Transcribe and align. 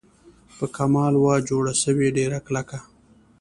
په 0.57 0.65
کمال 0.75 1.13
وه 1.23 1.35
جوړه 1.49 1.73
سوې 1.83 2.07
ډېره 2.17 2.39
کلکه 2.47 2.79